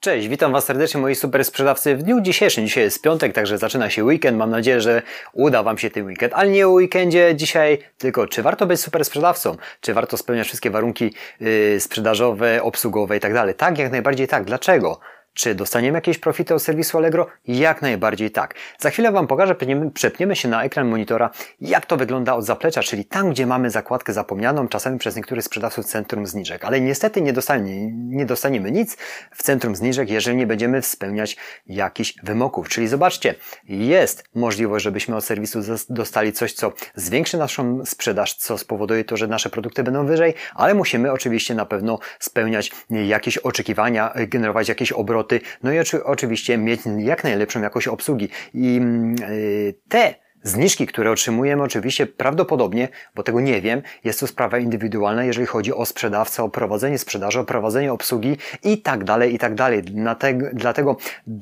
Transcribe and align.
Cześć, 0.00 0.28
witam 0.28 0.52
Was 0.52 0.64
serdecznie 0.64 1.00
moi 1.00 1.14
super 1.14 1.44
sprzedawcy 1.44 1.96
w 1.96 2.02
dniu 2.02 2.20
dzisiejszym. 2.20 2.66
Dzisiaj 2.66 2.84
jest 2.84 3.02
piątek, 3.02 3.32
także 3.32 3.58
zaczyna 3.58 3.90
się 3.90 4.04
weekend. 4.04 4.38
Mam 4.38 4.50
nadzieję, 4.50 4.80
że 4.80 5.02
uda 5.32 5.62
Wam 5.62 5.78
się 5.78 5.90
ten 5.90 6.06
weekend, 6.06 6.32
ale 6.34 6.48
nie 6.48 6.66
o 6.66 6.70
weekendzie 6.70 7.36
dzisiaj, 7.36 7.78
tylko 7.98 8.26
czy 8.26 8.42
warto 8.42 8.66
być 8.66 8.80
super 8.80 9.04
sprzedawcą? 9.04 9.56
Czy 9.80 9.94
warto 9.94 10.16
spełniać 10.16 10.46
wszystkie 10.46 10.70
warunki 10.70 11.14
yy, 11.40 11.80
sprzedażowe, 11.80 12.62
obsługowe 12.62 13.16
i 13.16 13.20
tak 13.20 13.34
dalej? 13.34 13.54
Tak, 13.54 13.78
jak 13.78 13.92
najbardziej 13.92 14.28
tak. 14.28 14.44
Dlaczego? 14.44 15.00
Czy 15.34 15.54
dostaniemy 15.54 15.98
jakieś 15.98 16.18
profity 16.18 16.54
od 16.54 16.62
serwisu 16.62 16.98
Allegro? 16.98 17.26
Jak 17.46 17.82
najbardziej 17.82 18.30
tak. 18.30 18.54
Za 18.78 18.90
chwilę 18.90 19.12
Wam 19.12 19.26
pokażę, 19.26 19.56
przepniemy 19.94 20.36
się 20.36 20.48
na 20.48 20.64
ekran 20.64 20.88
monitora, 20.88 21.30
jak 21.60 21.86
to 21.86 21.96
wygląda 21.96 22.34
od 22.34 22.44
zaplecza, 22.44 22.82
czyli 22.82 23.04
tam, 23.04 23.30
gdzie 23.30 23.46
mamy 23.46 23.70
zakładkę 23.70 24.12
zapomnianą, 24.12 24.68
czasami 24.68 24.98
przez 24.98 25.16
niektórych 25.16 25.44
sprzedawców 25.44 25.86
centrum 25.86 26.26
zniżek. 26.26 26.64
Ale 26.64 26.80
niestety 26.80 27.22
nie, 27.22 27.32
dostanie, 27.32 27.92
nie 27.92 28.26
dostaniemy 28.26 28.70
nic 28.72 28.96
w 29.34 29.42
centrum 29.42 29.76
zniżek, 29.76 30.10
jeżeli 30.10 30.36
nie 30.36 30.46
będziemy 30.46 30.82
spełniać 30.82 31.36
jakichś 31.66 32.14
wymogów. 32.22 32.68
Czyli 32.68 32.88
zobaczcie, 32.88 33.34
jest 33.64 34.24
możliwość, 34.34 34.84
żebyśmy 34.84 35.16
od 35.16 35.24
serwisu 35.24 35.60
dostali 35.88 36.32
coś, 36.32 36.52
co 36.52 36.72
zwiększy 36.94 37.38
naszą 37.38 37.84
sprzedaż, 37.86 38.34
co 38.34 38.58
spowoduje 38.58 39.04
to, 39.04 39.16
że 39.16 39.26
nasze 39.26 39.50
produkty 39.50 39.82
będą 39.82 40.06
wyżej, 40.06 40.34
ale 40.54 40.74
musimy 40.74 41.12
oczywiście 41.12 41.54
na 41.54 41.66
pewno 41.66 41.98
spełniać 42.18 42.70
jakieś 42.90 43.38
oczekiwania, 43.38 44.12
generować 44.28 44.68
jakieś 44.68 44.92
obroty, 44.92 45.19
no 45.62 45.72
i 45.72 45.76
oczywiście 46.04 46.58
mieć 46.58 46.80
jak 46.98 47.24
najlepszą 47.24 47.62
jakość 47.62 47.88
obsługi. 47.88 48.28
I 48.54 48.80
yy, 49.28 49.74
te 49.88 50.14
Zniżki, 50.42 50.86
które 50.86 51.10
otrzymujemy 51.10 51.62
oczywiście 51.62 52.06
prawdopodobnie, 52.06 52.88
bo 53.14 53.22
tego 53.22 53.40
nie 53.40 53.60
wiem, 53.60 53.82
jest 54.04 54.20
to 54.20 54.26
sprawa 54.26 54.58
indywidualna, 54.58 55.24
jeżeli 55.24 55.46
chodzi 55.46 55.74
o 55.74 55.86
sprzedawcę, 55.86 56.42
o 56.42 56.48
prowadzenie 56.48 56.98
sprzedaży, 56.98 57.40
o 57.40 57.44
prowadzenie 57.44 57.92
obsługi 57.92 58.36
i 58.64 58.82
tak 58.82 59.04
dalej, 59.04 59.34
i 59.34 59.38
tak 59.38 59.54
dalej. 59.54 59.82
Dlatego 60.52 60.96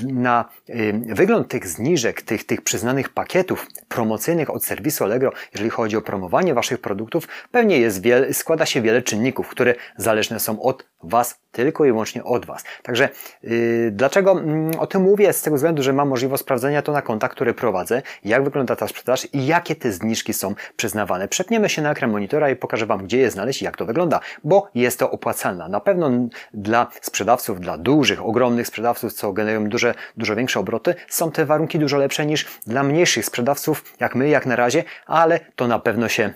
na 0.05 0.45
y, 0.69 1.01
wygląd 1.09 1.49
tych 1.49 1.69
zniżek, 1.69 2.23
tych, 2.23 2.47
tych 2.47 2.63
przyznanych 2.63 3.09
pakietów 3.09 3.67
promocyjnych 3.89 4.51
od 4.51 4.65
serwisu 4.65 5.05
Allegro, 5.05 5.33
jeżeli 5.53 5.71
chodzi 5.71 5.97
o 5.97 6.03
promowanie 6.03 6.55
Waszych 6.55 6.81
produktów, 6.81 7.29
pewnie 7.51 7.79
jest 7.79 8.03
wiele, 8.03 8.35
składa 8.35 8.67
się 8.67 8.83
wiele 8.83 9.03
czynników, 9.03 9.49
które 9.49 9.75
zależne 9.97 10.41
są 10.41 10.63
od 10.63 10.85
Was, 11.03 11.41
tylko 11.53 11.85
i 11.85 11.89
wyłącznie 11.89 12.25
od 12.25 12.47
Was. 12.47 12.65
Także 12.83 13.09
yy, 13.43 13.91
dlaczego 13.93 14.41
yy, 14.73 14.79
o 14.79 14.87
tym 14.87 15.03
mówię? 15.03 15.33
Z 15.33 15.43
tego 15.43 15.57
względu, 15.57 15.83
że 15.83 15.93
mam 15.93 16.09
możliwość 16.09 16.43
sprawdzenia 16.43 16.83
to 16.83 16.93
na 16.93 17.03
kontach, 17.03 17.31
które 17.31 17.55
prowadzę, 17.55 18.03
jak 18.25 18.45
wygląda 18.45 18.77
ta 18.77 18.89
sprzedaż 18.89 19.29
i 19.33 19.47
jakie 19.47 19.77
te 19.77 19.93
zniżki 19.93 20.33
są 20.33 20.55
przyznawane. 20.77 21.29
Przepniemy 21.29 21.69
się 21.69 21.83
na 21.83 21.91
ekran 21.91 22.11
monitora 22.11 22.51
i 22.51 22.57
pokażę 22.57 22.87
Wam, 22.87 23.05
gdzie 23.05 23.19
je 23.19 23.31
znaleźć 23.31 23.63
i 23.63 23.65
jak 23.65 23.77
to 23.77 23.87
wygląda, 23.87 24.21
bo 24.45 24.71
jest 24.75 24.99
to 24.99 25.11
opłacalne. 25.11 25.69
Na 25.69 25.81
pewno 25.81 26.11
dla 26.55 26.87
sprzedawców, 27.01 27.61
dla 27.61 27.79
dużych, 27.79 28.27
ogromnych 28.27 28.67
sprzedawców, 28.67 29.13
co 29.13 29.33
generują 29.33 29.69
duże, 29.69 29.95
dużo 30.17 30.37
większe 30.37 30.61
obroty, 30.61 30.95
są 31.09 31.31
te 31.31 31.47
warunki 31.47 31.79
dużo 31.79 31.97
lepsze 31.97 32.27
niż 32.27 32.47
dla 32.67 32.83
mniejszych 32.83 33.25
sprzedawców, 33.25 33.85
jak 34.01 34.15
my, 34.15 34.29
jak 34.29 34.47
na 34.47 34.57
razie, 34.57 34.85
ale 35.07 35.41
to 35.57 35.67
na 35.67 35.79
pewno 35.79 36.09
się 36.09 36.33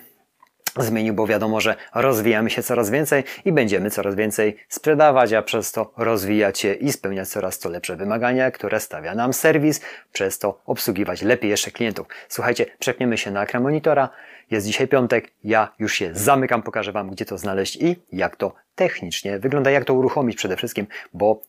zmienił, 0.77 1.13
bo 1.13 1.27
wiadomo, 1.27 1.61
że 1.61 1.75
rozwijamy 1.93 2.49
się 2.49 2.63
coraz 2.63 2.89
więcej 2.89 3.23
i 3.45 3.51
będziemy 3.51 3.89
coraz 3.89 4.15
więcej 4.15 4.57
sprzedawać, 4.69 5.33
a 5.33 5.41
przez 5.41 5.71
to 5.71 5.93
rozwijać 5.97 6.59
się 6.59 6.73
i 6.73 6.91
spełniać 6.91 7.29
coraz 7.29 7.59
to 7.59 7.69
lepsze 7.69 7.95
wymagania, 7.95 8.51
które 8.51 8.79
stawia 8.79 9.15
nam 9.15 9.33
serwis, 9.33 9.81
przez 10.13 10.39
to 10.39 10.61
obsługiwać 10.65 11.21
lepiej 11.21 11.49
jeszcze 11.49 11.71
klientów. 11.71 12.07
Słuchajcie, 12.29 12.65
przepniemy 12.79 13.17
się 13.17 13.31
na 13.31 13.43
ekran 13.43 13.63
monitora. 13.63 14.09
Jest 14.51 14.67
dzisiaj 14.67 14.87
piątek, 14.87 15.31
ja 15.43 15.73
już 15.79 15.93
się 15.93 16.09
zamykam, 16.13 16.63
pokażę 16.63 16.91
Wam, 16.91 17.09
gdzie 17.09 17.25
to 17.25 17.37
znaleźć 17.37 17.75
i 17.75 17.95
jak 18.11 18.35
to 18.35 18.53
technicznie 18.75 19.39
wygląda, 19.39 19.71
jak 19.71 19.85
to 19.85 19.93
uruchomić 19.93 20.37
przede 20.37 20.57
wszystkim, 20.57 20.87
bo 21.13 21.41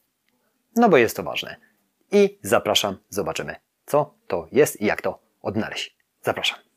no 0.76 0.88
bo 0.88 0.96
jest 0.96 1.16
to 1.16 1.22
ważne. 1.22 1.56
I 2.12 2.38
zapraszam, 2.42 2.98
zobaczymy, 3.08 3.56
co 3.86 4.14
to 4.26 4.48
jest 4.52 4.80
i 4.80 4.86
jak 4.86 5.02
to 5.02 5.18
odnaleźć. 5.42 5.96
Zapraszam. 6.22 6.73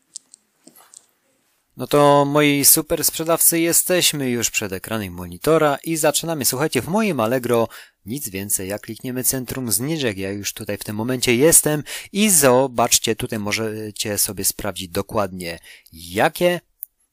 No 1.77 1.87
to 1.87 2.25
moi 2.25 2.65
super 2.65 3.03
sprzedawcy 3.03 3.59
jesteśmy 3.59 4.29
już 4.29 4.49
przed 4.49 4.73
ekranem 4.73 5.13
monitora 5.13 5.77
i 5.83 5.97
zaczynamy. 5.97 6.45
Słuchajcie, 6.45 6.81
w 6.81 6.87
moim 6.87 7.19
Allegro 7.19 7.67
nic 8.05 8.29
więcej, 8.29 8.69
jak 8.69 8.81
klikniemy 8.81 9.23
centrum 9.23 9.71
zniżek, 9.71 10.17
ja 10.17 10.31
już 10.31 10.53
tutaj 10.53 10.77
w 10.77 10.83
tym 10.83 10.95
momencie 10.95 11.35
jestem 11.35 11.83
i 12.11 12.29
zobaczcie, 12.29 13.15
tutaj 13.15 13.39
możecie 13.39 14.17
sobie 14.17 14.45
sprawdzić 14.45 14.89
dokładnie, 14.89 15.59
jakie 15.93 16.59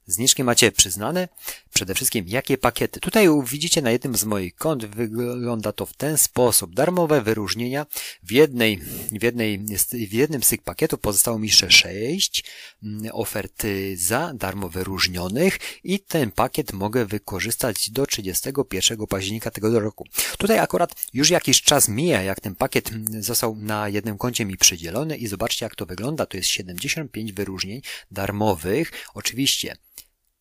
Zniżki 0.07 0.45
macie 0.45 0.73
przyznane? 0.73 1.29
Przede 1.75 1.95
wszystkim 1.95 2.25
jakie 2.29 2.59
pakiety? 2.59 3.01
Tutaj 3.01 3.29
widzicie 3.47 3.83
na 3.83 3.91
jednym 3.91 4.17
z 4.17 4.25
moich 4.25 4.55
kont 4.55 4.85
wygląda 4.85 5.73
to 5.73 5.87
w 5.87 5.93
ten 5.93 6.19
sposób. 6.19 6.75
Darmowe 6.75 7.23
wyróżnienia. 7.23 7.87
W 8.23 8.33
jednej, 8.33 8.81
w 9.21 9.23
jednej, 9.23 9.59
w 9.93 10.13
jednym 10.13 10.43
z 10.43 10.49
tych 10.49 10.63
pakietów 10.63 11.01
pozostało 11.01 11.39
mi 11.39 11.49
jeszcze 11.49 11.71
sześć 11.71 12.45
mm, 12.83 13.11
ofert 13.13 13.63
za 13.97 14.33
darmo 14.35 14.69
wyróżnionych 14.69 15.59
i 15.85 16.01
ten 16.01 16.31
pakiet 16.31 16.73
mogę 16.73 17.07
wykorzystać 17.07 17.91
do 17.91 18.07
31 18.07 19.07
października 19.07 19.51
tego 19.51 19.81
roku. 19.81 20.05
Tutaj 20.39 20.59
akurat 20.59 20.95
już 21.15 21.31
jakiś 21.31 21.63
czas 21.63 21.89
mija, 21.89 22.23
jak 22.23 22.41
ten 22.41 22.55
pakiet 22.55 22.93
mm, 22.93 23.23
został 23.23 23.57
na 23.57 23.89
jednym 23.89 24.19
koncie 24.19 24.45
mi 24.45 24.57
przydzielony 24.57 25.17
i 25.17 25.27
zobaczcie 25.27 25.67
jak 25.67 25.75
to 25.75 25.87
wygląda. 25.87 26.27
To 26.27 26.37
jest 26.37 26.49
75 26.49 27.33
wyróżnień 27.33 27.83
darmowych. 28.11 28.93
Oczywiście 29.15 29.77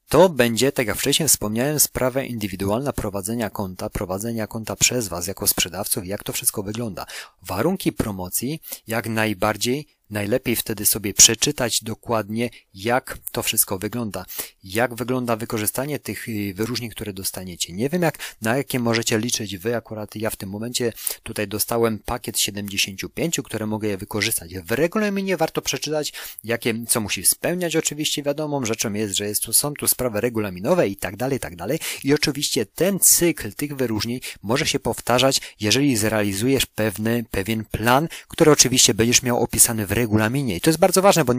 to 0.09 0.29
będzie, 0.29 0.71
tak 0.71 0.87
jak 0.87 0.97
wcześniej 0.97 1.29
wspomniałem, 1.29 1.79
sprawa 1.79 2.21
indywidualna 2.21 2.93
prowadzenia 2.93 3.49
konta, 3.49 3.89
prowadzenia 3.89 4.47
konta 4.47 4.75
przez 4.75 5.07
Was 5.07 5.27
jako 5.27 5.47
sprzedawców, 5.47 6.07
jak 6.07 6.23
to 6.23 6.33
wszystko 6.33 6.63
wygląda. 6.63 7.05
Warunki 7.41 7.93
promocji 7.93 8.61
jak 8.87 9.07
najbardziej 9.07 9.87
Najlepiej 10.13 10.55
wtedy 10.55 10.85
sobie 10.85 11.13
przeczytać 11.13 11.83
dokładnie, 11.83 12.49
jak 12.73 13.17
to 13.31 13.43
wszystko 13.43 13.77
wygląda, 13.77 14.25
jak 14.63 14.95
wygląda 14.95 15.35
wykorzystanie 15.35 15.99
tych 15.99 16.29
y, 16.29 16.53
wyróżnień, 16.53 16.91
które 16.91 17.13
dostaniecie. 17.13 17.73
Nie 17.73 17.89
wiem, 17.89 18.01
jak, 18.01 18.17
na 18.41 18.57
jakie 18.57 18.79
możecie 18.79 19.17
liczyć 19.19 19.57
wy, 19.57 19.75
akurat 19.75 20.15
ja 20.15 20.29
w 20.29 20.35
tym 20.35 20.49
momencie 20.49 20.93
tutaj 21.23 21.47
dostałem 21.47 21.99
pakiet 21.99 22.39
75, 22.39 23.39
które 23.43 23.65
mogę 23.65 23.87
je 23.87 23.97
wykorzystać. 23.97 24.55
W 24.55 24.71
regulaminie 24.71 25.37
warto 25.37 25.61
przeczytać, 25.61 26.13
jakie, 26.43 26.85
co 26.87 27.01
musi 27.01 27.25
spełniać. 27.25 27.75
Oczywiście 27.75 28.23
wiadomą 28.23 28.65
rzeczą 28.65 28.93
jest, 28.93 29.15
że 29.15 29.27
jest 29.27 29.43
są 29.53 29.73
tu 29.73 29.87
sprawy 29.87 30.21
regulaminowe 30.21 30.87
i 30.87 30.95
tak 30.95 31.15
dalej, 31.15 31.37
i 31.37 31.39
tak 31.39 31.55
dalej. 31.55 31.79
I 32.03 32.13
oczywiście 32.13 32.65
ten 32.65 32.99
cykl 32.99 33.53
tych 33.53 33.75
wyróżnień 33.75 34.19
może 34.43 34.65
się 34.65 34.79
powtarzać, 34.79 35.41
jeżeli 35.59 35.97
zrealizujesz 35.97 36.65
pewny, 36.65 37.25
pewien 37.31 37.65
plan, 37.65 38.07
który 38.27 38.51
oczywiście 38.51 38.93
będziesz 38.93 39.23
miał 39.23 39.43
opisany 39.43 39.85
w 39.85 39.91
regulaminie 39.91 40.02
regulaminie. 40.03 40.55
I 40.55 40.61
to 40.61 40.69
jest 40.69 40.79
bardzo 40.79 41.01
ważne, 41.01 41.25
bo 41.25 41.33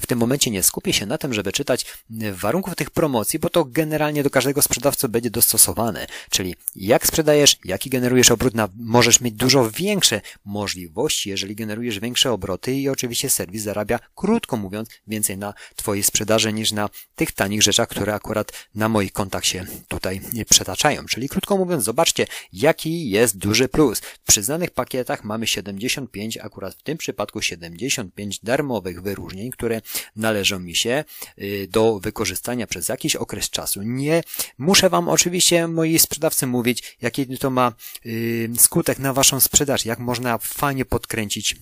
w 0.00 0.06
tym 0.06 0.18
momencie 0.18 0.50
nie 0.50 0.62
skupię 0.62 0.92
się 0.92 1.06
na 1.06 1.18
tym, 1.18 1.34
żeby 1.34 1.52
czytać 1.52 1.86
warunków 2.32 2.74
tych 2.74 2.90
promocji, 2.90 3.38
bo 3.38 3.50
to 3.50 3.64
generalnie 3.64 4.22
do 4.22 4.30
każdego 4.30 4.62
sprzedawcy 4.62 5.08
będzie 5.08 5.30
dostosowane. 5.30 6.06
Czyli 6.30 6.54
jak 6.76 7.06
sprzedajesz, 7.06 7.56
jaki 7.64 7.90
generujesz 7.90 8.30
obrót, 8.30 8.54
na, 8.54 8.68
możesz 8.76 9.20
mieć 9.20 9.34
dużo 9.34 9.70
większe 9.70 10.20
możliwości, 10.44 11.30
jeżeli 11.30 11.54
generujesz 11.54 12.00
większe 12.00 12.32
obroty 12.32 12.74
i 12.74 12.88
oczywiście 12.88 13.30
serwis 13.30 13.62
zarabia, 13.62 13.98
krótko 14.14 14.56
mówiąc, 14.56 14.88
więcej 15.06 15.38
na 15.38 15.54
Twojej 15.76 16.02
sprzedaży 16.02 16.52
niż 16.52 16.72
na 16.72 16.88
tych 17.14 17.32
tanich 17.32 17.62
rzeczach, 17.62 17.88
które 17.88 18.14
akurat 18.14 18.52
na 18.74 18.88
moich 18.88 19.12
kontach 19.12 19.44
się 19.44 19.66
tutaj 19.88 20.20
przetaczają. 20.50 21.04
Czyli 21.04 21.28
krótko 21.28 21.56
mówiąc, 21.56 21.84
zobaczcie, 21.84 22.26
jaki 22.52 23.10
jest 23.10 23.38
duży 23.38 23.68
plus. 23.68 24.00
W 24.00 24.18
przyznanych 24.26 24.70
pakietach 24.70 25.24
mamy 25.24 25.46
75, 25.46 26.38
akurat 26.38 26.74
w 26.74 26.82
tym 26.82 26.98
przypadku 26.98 27.42
70 27.42 28.03
55 28.10 28.40
darmowych 28.42 29.02
wyróżnień, 29.02 29.50
które 29.50 29.80
należą 30.16 30.58
mi 30.58 30.74
się 30.74 31.04
y, 31.38 31.68
do 31.70 32.00
wykorzystania 32.00 32.66
przez 32.66 32.88
jakiś 32.88 33.16
okres 33.16 33.50
czasu. 33.50 33.82
Nie 33.82 34.22
muszę 34.58 34.90
Wam 34.90 35.08
oczywiście, 35.08 35.68
moi 35.68 35.98
sprzedawcy, 35.98 36.46
mówić, 36.46 36.96
jaki 37.02 37.38
to 37.38 37.50
ma 37.50 37.72
y, 38.06 38.50
skutek 38.58 38.98
na 38.98 39.12
Waszą 39.12 39.40
sprzedaż, 39.40 39.84
jak 39.84 39.98
można 39.98 40.38
fajnie 40.38 40.84
podkręcić 40.84 41.56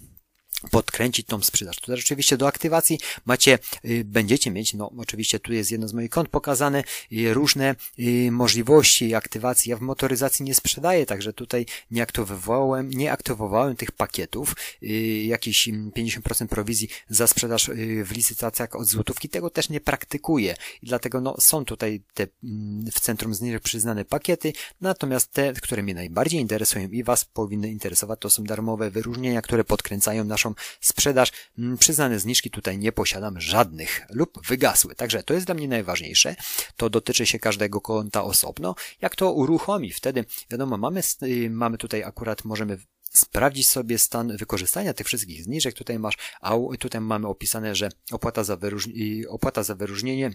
podkręcić 0.70 1.26
tą 1.26 1.42
sprzedaż. 1.42 1.76
Tutaj 1.76 1.96
rzeczywiście 1.96 2.36
do 2.36 2.46
aktywacji 2.46 2.98
macie, 3.24 3.58
y, 3.84 4.04
będziecie 4.04 4.50
mieć, 4.50 4.74
no 4.74 4.90
oczywiście 4.98 5.40
tu 5.40 5.52
jest 5.52 5.70
jedno 5.70 5.88
z 5.88 5.92
moich 5.92 6.10
kont 6.10 6.28
pokazane, 6.28 6.84
y, 7.12 7.34
różne 7.34 7.74
y, 7.98 8.30
możliwości 8.32 9.14
aktywacji. 9.14 9.70
Ja 9.70 9.76
w 9.76 9.80
motoryzacji 9.80 10.44
nie 10.44 10.54
sprzedaję, 10.54 11.06
także 11.06 11.32
tutaj 11.32 11.66
nie 11.90 12.02
aktywowałem, 12.02 12.90
nie 12.90 13.12
aktywowałem 13.12 13.76
tych 13.76 13.92
pakietów, 13.92 14.56
jakieś 15.24 15.68
50% 15.68 16.48
prowizji 16.48 16.88
za 17.08 17.26
sprzedaż 17.26 17.70
w 18.04 18.12
licytacjach 18.12 18.76
od 18.76 18.86
złotówki, 18.86 19.28
tego 19.28 19.50
też 19.50 19.68
nie 19.68 19.80
praktykuję 19.80 20.54
i 20.82 20.86
dlatego 20.86 21.20
no, 21.20 21.36
są 21.38 21.64
tutaj 21.64 22.02
te 22.14 22.26
mm, 22.44 22.90
w 22.92 23.00
centrum 23.00 23.34
zniżek 23.34 23.62
przyznane 23.62 24.04
pakiety, 24.04 24.52
natomiast 24.80 25.32
te, 25.32 25.52
które 25.52 25.82
mnie 25.82 25.94
najbardziej 25.94 26.40
interesują 26.40 26.88
i 26.88 27.04
Was 27.04 27.24
powinny 27.24 27.70
interesować, 27.70 28.20
to 28.20 28.30
są 28.30 28.44
darmowe 28.44 28.90
wyróżnienia, 28.90 29.42
które 29.42 29.64
podkręcają 29.64 30.24
naszą 30.24 30.51
sprzedaż. 30.80 31.32
Mm, 31.58 31.78
przyznane 31.78 32.18
zniżki 32.20 32.50
tutaj 32.50 32.78
nie 32.78 32.92
posiadam 32.92 33.40
żadnych 33.40 34.06
lub 34.10 34.46
wygasły. 34.46 34.94
Także 34.94 35.22
to 35.22 35.34
jest 35.34 35.46
dla 35.46 35.54
mnie 35.54 35.68
najważniejsze. 35.68 36.36
To 36.76 36.90
dotyczy 36.90 37.26
się 37.26 37.38
każdego 37.38 37.80
konta 37.80 38.24
osobno. 38.24 38.74
Jak 39.00 39.16
to 39.16 39.32
uruchomi? 39.32 39.92
Wtedy 39.92 40.24
wiadomo, 40.50 40.76
mamy, 40.76 41.00
y, 41.22 41.50
mamy 41.50 41.78
tutaj 41.78 42.02
akurat 42.02 42.44
możemy 42.44 42.78
sprawdzić 43.14 43.68
sobie 43.68 43.98
stan 43.98 44.36
wykorzystania 44.36 44.94
tych 44.94 45.06
wszystkich 45.06 45.44
zniżek. 45.44 45.74
Tutaj 45.74 45.98
masz, 45.98 46.18
tutaj 46.78 47.00
mamy 47.00 47.28
opisane, 47.28 47.74
że 47.74 47.88
opłata 48.12 48.44
za, 48.44 48.58
opłata 49.28 49.62
za 49.62 49.74
wyróżnienie 49.74 50.30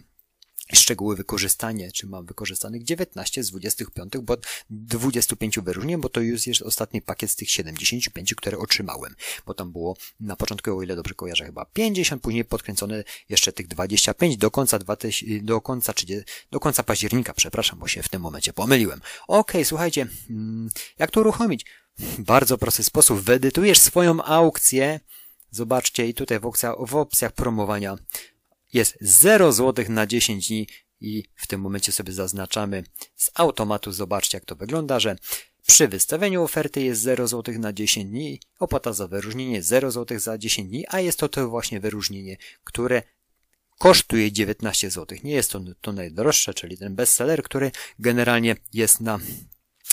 szczegóły 0.74 1.16
wykorzystania, 1.16 1.92
czy 1.92 2.08
mam 2.08 2.26
wykorzystanych 2.26 2.84
19 2.84 3.44
z 3.44 3.50
25, 3.50 4.14
bo 4.22 4.38
25 4.70 5.60
wyróżnień, 5.60 6.02
bo 6.02 6.10
to 6.10 6.22
już 6.22 6.48
jest 6.48 6.62
ostatni 6.62 7.02
pakiet 7.02 7.32
z 7.32 7.36
tych 7.36 7.50
75, 7.52 8.36
które 8.36 8.58
otrzymałem, 8.58 9.16
bo 9.46 9.54
tam 9.54 9.72
było 9.72 9.98
na 10.20 10.36
początku, 10.36 10.78
o 10.78 10.84
ile 10.84 10.96
dobrze 10.96 11.14
kojarzę, 11.14 11.46
chyba 11.46 11.66
50, 11.66 12.22
później 12.22 12.46
podkręcone 12.46 13.04
jeszcze 13.30 13.54
tych 13.54 13.68
25 13.68 14.38
do 14.38 14.52
końca 14.52 14.80
2000, 14.80 15.26
do 15.42 15.62
końca 15.62 15.94
30, 15.94 16.26
do 16.52 16.60
końca 16.60 16.84
października, 16.84 17.34
przepraszam, 17.34 17.80
bo 17.80 17.88
się 17.88 18.04
w 18.04 18.10
tym 18.10 18.22
momencie 18.22 18.54
pomyliłem. 18.54 19.02
Ok, 19.28 19.54
słuchajcie, 19.64 20.08
mm, 20.30 20.70
jak 21.00 21.12
to 21.12 21.20
uruchomić? 21.20 21.66
Bardzo 22.20 22.58
prosty 22.58 22.84
sposób. 22.84 23.20
Wyedytujesz 23.20 23.80
swoją 23.80 24.24
aukcję. 24.24 25.00
Zobaczcie 25.52 26.08
i 26.08 26.14
tutaj 26.14 26.40
w 26.40 26.52
w 26.80 26.96
opcjach 26.96 27.32
promowania 27.32 27.98
jest 28.74 28.98
0 29.02 29.52
zł 29.52 29.86
na 29.90 30.08
10 30.08 30.48
dni 30.48 30.68
i 31.02 31.24
w 31.36 31.48
tym 31.48 31.62
momencie 31.62 31.92
sobie 31.92 32.14
zaznaczamy 32.14 32.84
z 33.16 33.32
automatu. 33.34 33.92
Zobaczcie 33.92 34.38
jak 34.38 34.46
to 34.46 34.56
wygląda, 34.56 35.00
że 35.00 35.16
przy 35.68 35.88
wystawieniu 35.88 36.44
oferty 36.44 36.82
jest 36.82 37.02
0 37.02 37.28
zł 37.28 37.60
na 37.60 37.74
10 37.74 38.10
dni, 38.10 38.40
opłata 38.60 38.94
za 38.94 39.08
wyróżnienie 39.08 39.64
0 39.64 39.92
zł 39.92 40.20
za 40.20 40.38
10 40.38 40.70
dni, 40.70 40.86
a 40.88 41.00
jest 41.00 41.20
to 41.20 41.30
to 41.30 41.50
właśnie 41.50 41.80
wyróżnienie, 41.80 42.38
które 42.64 43.04
kosztuje 43.80 44.32
19 44.32 44.92
zł. 44.92 45.18
Nie 45.24 45.34
jest 45.34 45.52
to 45.52 45.62
to 45.82 45.94
najdroższe, 45.94 46.54
czyli 46.54 46.78
ten 46.78 46.96
bestseller, 46.96 47.44
który 47.44 47.72
generalnie 48.00 48.56
jest 48.74 49.02
na 49.02 49.20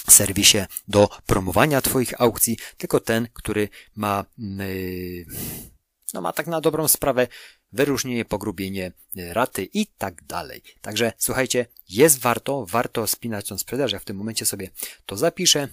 serwisie 0.08 0.58
do 0.88 1.08
promowania 1.26 1.80
Twoich 1.80 2.20
aukcji, 2.20 2.58
tylko 2.76 3.00
ten, 3.00 3.28
który 3.32 3.68
ma, 3.96 4.24
yy, 4.38 5.26
no 6.14 6.20
ma 6.20 6.32
tak 6.32 6.46
na 6.46 6.60
dobrą 6.60 6.88
sprawę 6.88 7.28
wyróżnienie, 7.74 8.24
pogrubienie 8.24 8.92
raty 9.16 9.68
i 9.74 9.86
tak 9.86 10.24
dalej. 10.24 10.62
Także 10.80 11.12
słuchajcie, 11.18 11.66
jest 11.88 12.18
warto, 12.18 12.66
warto 12.66 13.06
spinać 13.06 13.48
tą 13.48 13.58
sprzedaż. 13.58 13.92
Ja 13.92 13.98
w 13.98 14.04
tym 14.04 14.16
momencie 14.16 14.46
sobie 14.46 14.70
to 15.06 15.16
zapiszę. 15.16 15.68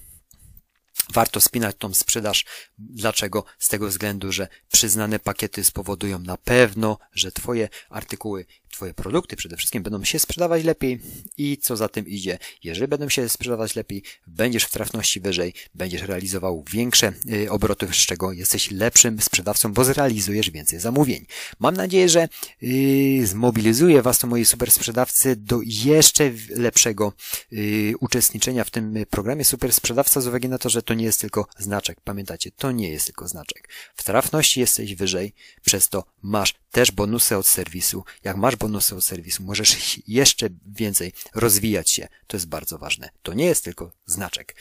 Warto 1.14 1.42
spinać 1.42 1.76
tą 1.80 1.94
sprzedaż. 1.94 2.46
Dlaczego? 2.78 3.44
Z 3.60 3.68
tego 3.68 3.88
względu, 3.88 4.32
że 4.32 4.48
przyznane 4.72 5.20
pakiety 5.20 5.64
spowodują 5.64 6.20
na 6.20 6.38
pewno, 6.38 6.98
że 7.14 7.32
Twoje 7.32 7.70
artykuły 7.90 8.46
Twoje 8.72 8.94
produkty 8.94 9.36
przede 9.36 9.58
wszystkim 9.58 9.84
będą 9.84 10.04
się 10.04 10.20
sprzedawać 10.20 10.64
lepiej 10.64 11.00
i 11.38 11.58
co 11.58 11.78
za 11.78 11.90
tym 11.90 12.08
idzie, 12.08 12.38
jeżeli 12.64 12.88
będą 12.88 13.10
się 13.10 13.30
sprzedawać 13.30 13.76
lepiej, 13.76 14.04
będziesz 14.28 14.64
w 14.64 14.72
trafności 14.72 15.20
wyżej, 15.20 15.54
będziesz 15.74 16.02
realizował 16.02 16.66
większe 16.72 17.14
y, 17.34 17.52
obroty, 17.52 17.88
z 17.92 17.96
czego 17.96 18.32
jesteś 18.32 18.72
lepszym 18.72 19.22
sprzedawcą, 19.22 19.74
bo 19.74 19.84
zrealizujesz 19.84 20.52
więcej 20.52 20.80
zamówień. 20.80 21.26
Mam 21.60 21.78
nadzieję, 21.78 22.10
że 22.10 22.30
yy, 22.62 23.28
zmobilizuje 23.28 24.02
Was 24.02 24.20
to 24.20 24.28
moi 24.28 24.46
super 24.46 24.72
sprzedawcy 24.72 25.36
do 25.36 25.60
jeszcze 25.66 26.32
lepszego 26.50 27.14
yy, 27.52 27.94
uczestniczenia 28.00 28.64
w 28.64 28.70
tym 28.70 28.94
programie 29.10 29.46
super 29.46 29.74
sprzedawca 29.74 30.22
z 30.22 30.28
uwagi 30.28 30.50
na 30.50 30.58
to, 30.58 30.70
że 30.70 30.82
to 30.82 30.94
nie 30.94 31.06
jest 31.06 31.22
tylko 31.22 31.48
znaczek. 31.58 32.02
Pamiętacie, 32.02 32.52
to 32.52 32.72
nie 32.72 32.90
jest 32.90 33.06
tylko 33.06 33.28
znaczek. 33.28 33.70
W 33.96 34.04
trafności 34.04 34.60
jesteś 34.60 34.96
wyżej, 34.96 35.34
przez 35.62 35.90
to 35.90 36.04
masz 36.22 36.54
też 36.72 36.92
bonusy 36.92 37.38
od 37.38 37.48
serwisu. 37.48 38.04
Jak 38.24 38.38
masz 38.38 38.56
od 38.66 39.06
serwisu, 39.06 39.44
możesz 39.44 40.00
jeszcze 40.08 40.50
więcej 40.66 41.14
rozwijać 41.36 41.90
się. 41.90 42.08
To 42.28 42.38
jest 42.38 42.48
bardzo 42.48 42.78
ważne. 42.78 43.10
To 43.24 43.34
nie 43.34 43.46
jest 43.46 43.64
tylko 43.64 43.92
znaczek. 44.06 44.56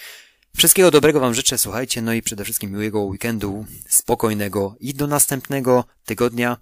Wszystkiego 0.57 0.91
dobrego 0.91 1.21
Wam 1.21 1.35
życzę, 1.35 1.59
słuchajcie, 1.59 2.03
no 2.03 2.13
i 2.13 2.23
przede 2.23 2.45
wszystkim 2.45 2.71
miłego 2.71 3.01
weekendu, 3.01 3.67
spokojnego 3.89 4.77
i 4.81 4.95
do 4.95 5.07
następnego 5.07 5.85
tygodnia 6.05 6.57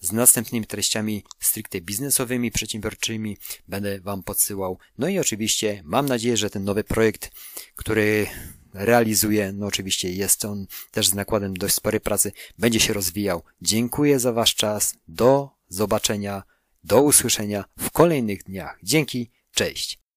z 0.00 0.12
następnymi 0.12 0.66
treściami 0.66 1.24
stricte 1.40 1.80
biznesowymi, 1.80 2.50
przedsiębiorczymi 2.50 3.36
będę 3.68 4.00
Wam 4.00 4.22
podsyłał. 4.22 4.78
No 4.98 5.08
i 5.08 5.18
oczywiście 5.18 5.82
mam 5.84 6.06
nadzieję, 6.06 6.36
że 6.36 6.50
ten 6.50 6.64
nowy 6.64 6.84
projekt, 6.84 7.30
który 7.74 8.26
realizuje. 8.74 9.52
No 9.52 9.66
oczywiście 9.66 10.12
jest 10.12 10.44
on 10.44 10.66
też 10.90 11.08
z 11.08 11.14
nakładem 11.14 11.54
dość 11.54 11.74
sporej 11.74 12.00
pracy. 12.00 12.32
Będzie 12.58 12.80
się 12.80 12.92
rozwijał. 12.92 13.42
Dziękuję 13.62 14.20
za 14.20 14.32
Wasz 14.32 14.54
czas. 14.54 14.94
Do 15.08 15.50
zobaczenia, 15.68 16.42
do 16.82 17.02
usłyszenia 17.02 17.64
w 17.78 17.90
kolejnych 17.90 18.42
dniach. 18.42 18.78
Dzięki, 18.82 19.30
cześć. 19.50 20.07